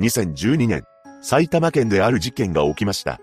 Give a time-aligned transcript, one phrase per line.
[0.00, 0.84] 2012年、
[1.22, 3.20] 埼玉県である事件が起きました。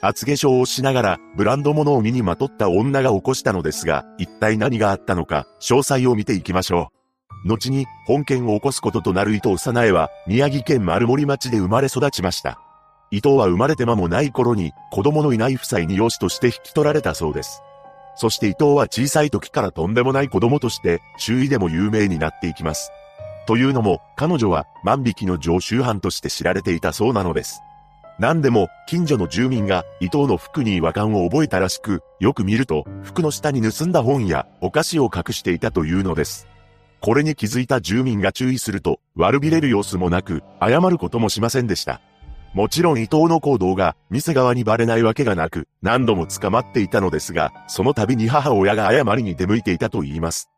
[0.00, 6.90] 厚化粧をしながらブランド物を身にまとった女が起こしたのですが、一体何があったのか、詳細を見ていきましょ
[7.44, 7.48] う。
[7.48, 12.58] 後に本件を起こすこととなる伊藤早苗は宮城県丸森町で生まれ育ちました。
[13.10, 17.62] 伊藤は生まれて間もない頃に子供のいない夫妻に養子として引き取られたそうです。
[18.16, 22.90] そして伊藤は小さい時からとんでもない子供として周囲でも有名になっていきます。
[23.46, 27.60] というのも彼女は万引きの常習犯として知られていたそうなのです。
[28.16, 36.46] 何でも、近所の住民が伊藤の服に違和感を覚えたらしく、よく見ると、服の下に盗んだ本やお菓子を隠していたというのです。
[37.00, 42.00] これに気づいた住民が注意すると、悪びれる様子もなく、謝ることもしませんでした。
[42.54, 50.53] もちろん伊藤の行動が店側にバレないわけがなく、何度も捕まっていたのですが、その度に母親が謝りに出向いていたと言います。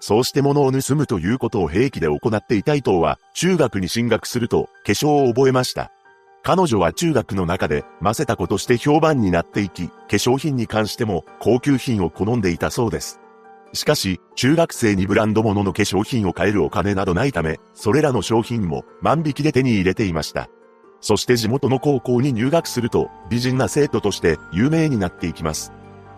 [0.00, 5.92] そうして物を盗むということを平気で行っていた伊藤は、中学に進学すると、化粧を覚えました。
[6.42, 13.20] 彼女は中学の中で、ませたことして評判になっていき、化粧品に関しても、高級品を好んでいたそうです。
[13.74, 20.48] しかし、中学生にブランド物の化粧品を買えるお金などないため、それらの商品も万引きで手に入れていました。
[21.00, 25.72] そして地元の高校に入学すると、美人な生徒として有名になっていきます。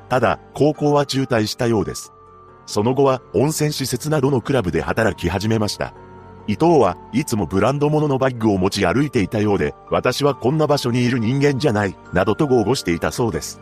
[0.08, 2.12] ただ、高校は中退したようです。
[2.66, 5.94] その後は温泉施設などのクラブで働き始めました。
[6.46, 13.60] 伊藤はいつもブランド物のバッグを持ち歩いていたようで、私はこんな場所にいる人間じゃない、などと豪語していたそうです。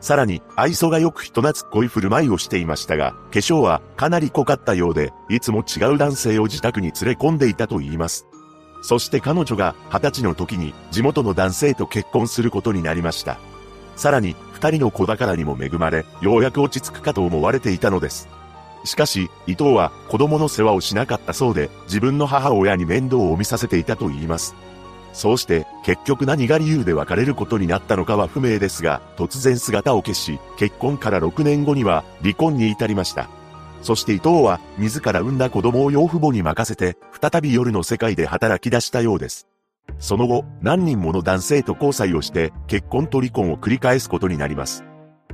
[0.00, 8.26] さらに、愛想がよく人懐っこい振る舞いをしていましたが、化粧はかなり濃かったようで、いつも違う男性を自宅に連れ込んでいたと言います。
[8.82, 13.38] そして彼女が二十歳の時に地元の男性と結婚することになりました。
[13.96, 18.28] さらに二人の子宝にも恵まれ、ようやく落ち着くかと思われていたのです。
[18.84, 24.54] しかし、伊藤は子供の世話をしなかったそうで、自分の母親に面倒を見させていたと言います。
[25.12, 33.28] そうして、結局何が理由で別れることになったのかは不明ですが、突然姿を消し、結婚から6年後には離婚に至りました。
[33.82, 39.46] そして伊藤は自ら産んだ子供を養父母に任せて、再び夜の世界で働き出したようです。
[39.98, 44.84] その後、何人もの男性と交際をして、結婚と離婚を繰り返すことになります。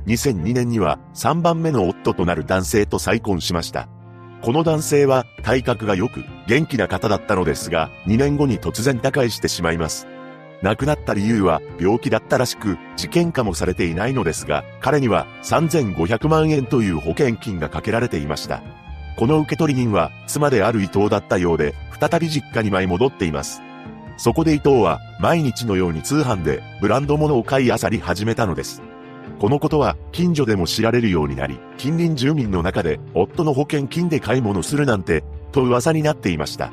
[0.07, 3.87] 2002年には3番目の夫となる男性と再婚しました。
[4.41, 10.07] この男性は体格が良く元気な方だったのですが、2年後に突然他界してしまいます。
[10.61, 18.61] 亡くなった理由は病気だったらしく、事件化もされていないのですが、彼には3500万円という保険金がかけられていました。
[19.15, 23.61] この受取人は妻である伊藤だったようで、再び実家に舞い戻っています。
[24.17, 28.81] そこで伊藤は毎日のように通販でブランド物を買い漁り始めたのです。
[29.43, 36.71] このことは近所でも知られるようになり、近隣住民の中で夫の保険金で買い物するなんて、と噂になっていました。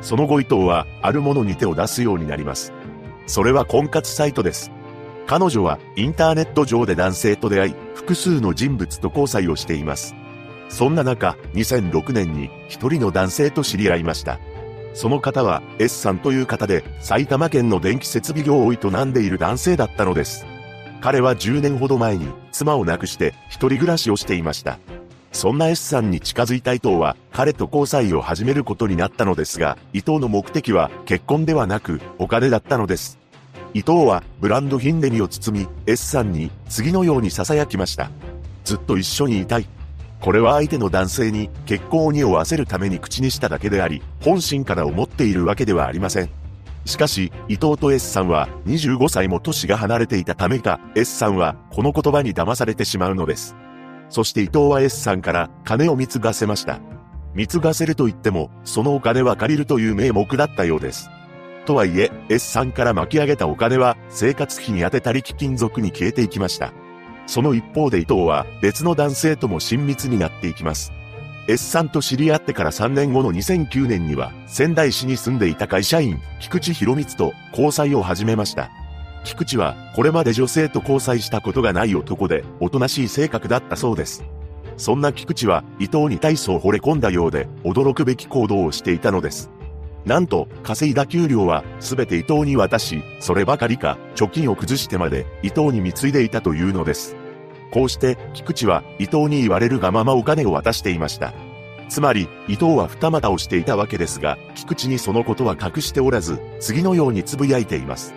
[0.00, 2.72] その後伊藤はあるものに手を出すようになります。
[3.28, 4.72] それは婚活サイトです。
[5.28, 10.16] 彼女はインターネット上で男性と出会い、複数の人物と交際をしています。
[10.68, 14.40] そんな中、2006年に一人の男性と知り合いました。
[14.92, 20.57] その方は S さんという方で埼玉県の電気設備業を営んでいる男性だったのです。
[21.00, 24.78] 彼は10年ほど前に妻を亡くして一人暮らしをしていました。
[25.32, 33.18] そんな S さんに近づいた伊藤は彼と交際を始めることになったのですが、伊藤の目的は結婚ではなくお金だったのです。
[33.74, 38.10] 伊藤はブランド品で身を包み S さんに次のように囁きました。
[38.64, 39.66] ずっと一緒にいたい。
[40.20, 46.47] これは相手の男性に結婚を匂わせるために口にしただけであり、本心から思っているわけではありません。
[46.88, 53.54] しかし、伊藤と S さんは25歳も年が離れていたためか、S さんはこの言葉に騙されてしまうのです。
[54.08, 56.80] そして伊藤は S さんから金を貢がせました。
[57.34, 61.10] 貢がせると言っても、そのお金は借りるという名目だったようです。
[61.66, 66.72] とはいえ、S さんから巻き上げたお金は生活費に充てたり貴金属に消えていきました。
[67.26, 70.90] その一方で伊藤は別の男性とも親密になっていきます。
[71.48, 78.70] S さんと知り合ってから3年後の2009年には仙台市に住んでいた会社員、菊池博光と交際を始めました。
[79.24, 84.24] 菊池はこれまで女性と交際したことがない男で、おとなしい性格だったそうです。
[84.76, 89.50] そんな菊池は伊藤に大層惚れ込んだようで、驚くべき行動をしていたのです。
[90.04, 97.16] なんと、稼いだ給料は全て伊藤に渡し、そればかりか、貯金を崩してまで伊藤に貢いでいたというのです。
[97.70, 101.32] こうして、菊池は伊藤に言われるがままお金を渡していました。
[101.88, 108.14] つまり、伊藤は二股をしていたわけですが、菊池にそのことは隠しておらず、次のように呟いています。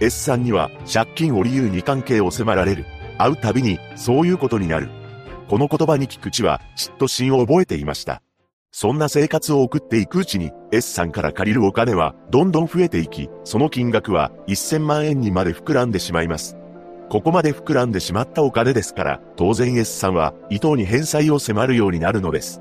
[0.00, 2.86] S さんには借金を理由に関係を迫られる。
[3.18, 4.88] 会うたびにそういうことになる。
[5.48, 8.22] この言葉に菊池は嫉妬心を覚えていました。
[8.70, 16.57] そんな生活を送っていくうちに S さんから借りるお金はどんどん増えていき、その金額は1000万円にまで膨らんでしまいます。
[17.08, 22.60] ここまで膨らんでしまったお金ですから、当然 S さんは伊藤に返済を迫るようになるのです。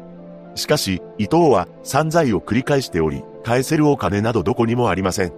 [0.56, 5.34] しかし、伊藤は散財を繰り返しており、返せるお金などどこにもありません。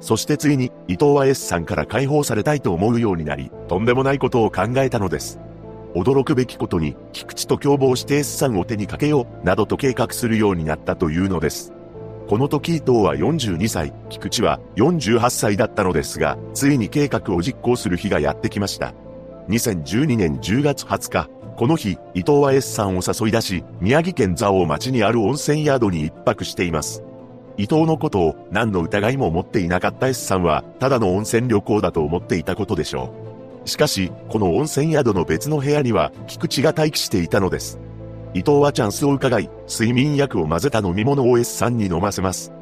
[0.00, 5.40] そしてついに、伊藤は S さんから解放されたいと思うようになり、とんでもないことを考えたのです。
[5.94, 11.72] 驚くべきことに、菊池と共謀して S さんを手にかけよう、などと計画するようになったというのです。
[12.30, 18.94] この時伊藤は42歳、菊池は48歳だったのですが、ついに計画を実行する日がやってきました。
[19.48, 27.02] 2012年10月20日、この日、伊藤は S さんを誘い出し、宮城県蔵王町にある温泉宿に一泊しています。
[27.56, 33.12] 伊藤のことを何の疑いも持っていなかった S さんは、ただの温泉旅行だと思っていたことでしょ
[33.64, 33.68] う。
[33.68, 37.80] しかし、この温泉宿の別の部屋には、菊池が待機していたのです。
[38.32, 42.52] 伊藤はチャンスを伺い、睡眠薬を混ぜた飲み物を S さんに飲ませます。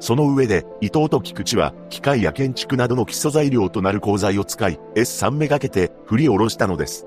[0.00, 7.06] その上で、伊藤と菊池は、機械や建築などの基礎材料となる鋼材を使い、S さんめがけて、振り下ろしたのです。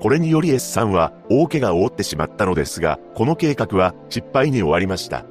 [0.00, 5.26] これにより S さんは、大怪我を負ってしまったのですが、この計画は、失敗に終わりました。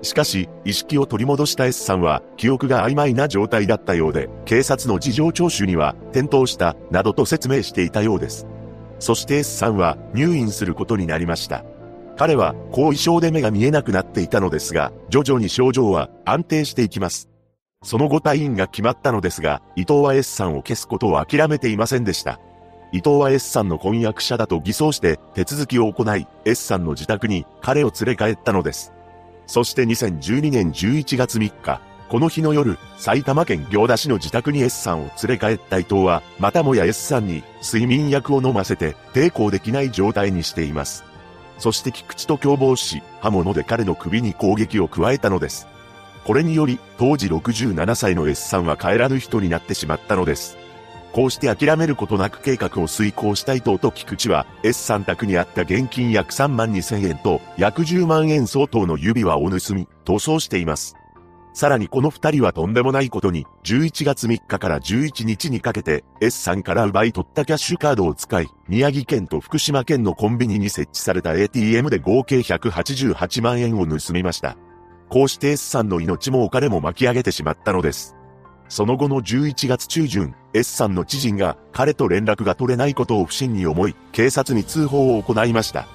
[0.00, 8.46] しかし、意識を取り戻した S さんは、記憶が曖昧な状態だったようで、警察の事情聴取には、転倒した、などと説明していたようです。
[9.00, 11.62] そして S さんは、入院することになりました。
[12.16, 17.28] 彼は、後遺症で目が見えなくなっていたのですが、徐々に症状は、安定していきます。
[17.82, 22.40] その後退院が決まったのですが、伊藤は S さんを消すことを諦めていませんでした。
[22.92, 28.92] 伊藤は S さんの婚約者だと偽装して手続きを行い、S さんの自宅に彼を連れ帰ったのです。
[29.46, 41.04] そして2012年11月3日、この日の夜、埼玉県行田市の自宅に S さんを連れ帰った伊藤は、またもや S さんに睡眠薬を飲ませて抵抗できない状態にしています。
[41.58, 45.66] そして菊池と共謀し、刃物で彼の首に攻撃を加えたのです。
[46.24, 50.56] これにより、当時67歳の S さんは帰らぬ人になってしまったのです。
[51.12, 60.96] こうして諦めることなく計画を遂行したいとと菊池は S さん宅にあった現金約3万2千円と約10万円相当の指輪を盗み、逃走しています。
[61.54, 74.56] さらにこの二人はとんでもないことに、11月3日から11日にかけて、S さんから奪い取ったキャッシュカードを使い、宮城県と福島県のコンビニに設置された ATM で合計188万円を盗みました。
[75.08, 78.16] こうして S さんの命もお金も巻き上げてしまったのです。
[78.68, 85.86] その後の11月中旬、S さんの知人が彼と連絡が取れないことを不審に思い、警察に通報を行いました。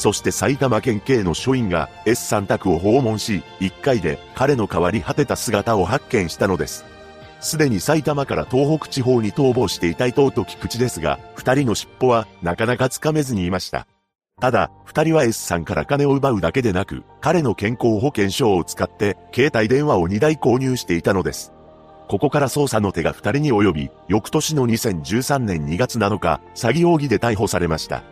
[0.00, 6.86] そして埼玉県警の署員が S さん宅を訪問し、1回で彼の変わり果てた姿を発見したのです。
[7.40, 13.86] すでに埼玉から東北地方に逃亡していた伊藤と菊池ですが、二人の尻尾はなかなかつかめずにいました。
[14.40, 21.52] ただ、二人は S さんから金を奪うだけでなく、彼の健康保険証を使って携帯電話を2台購入していたのです。
[22.08, 28.02] ここから捜査の手が二人に及び、翌年の2013年2月7日、詐欺容疑で逮捕されました。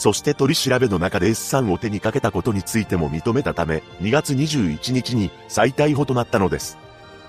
[0.00, 6.78] そして取り調べの中で S さんを手にかけたことについても認めたため、2月21日に再逮捕となったのです。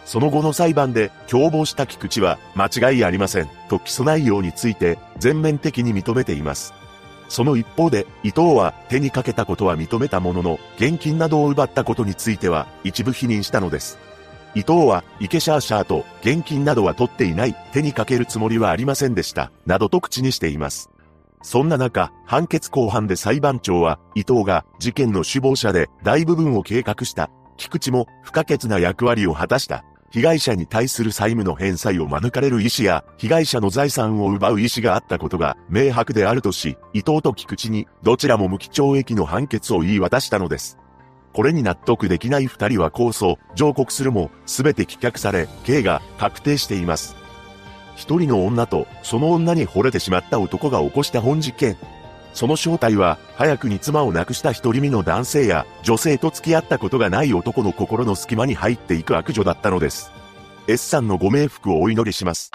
[0.06, 6.74] その後の裁判で、共謀した菊池は、間違いありません、と起訴内容について、全面的に認めています。
[7.28, 14.00] その一方で、伊藤は手にかけたことは認めたものの、現金などを奪ったことについては、一部否認したのです。
[14.56, 20.90] 伊藤は、イケシャーシャーと、現金などは取っていない、手にかけるつもりはありませんでした、などと口にしています。
[21.44, 27.30] そんな中、判決公判で裁判長は、伊藤が事件の首謀者で大部分を計画した。
[27.58, 29.84] 菊池も不可欠な役割を果たした。
[30.12, 40.78] 被害者に対する債務の返済を免れる意思や、被害者の財産を奪う意思があったことが明白であるとし、伊藤と菊池にどちらも無期懲役の判決を言い渡したのです。
[41.34, 47.21] これに納得できない二人は控訴、上告するも、すべて棄却され、刑が確定しています。
[48.02, 51.78] 一人の女と、その女に惚れてしまった男が起こした本実験。
[52.34, 60.12] その正体は、早くに妻を亡くした一人身の男性や、女性と付き合ったことがない男の心の隙間に入っていく悪女だったのです。
[60.68, 62.52] S さんのご冥福をお祈りします。